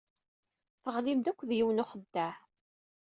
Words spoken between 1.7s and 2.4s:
n uxeddaɛ.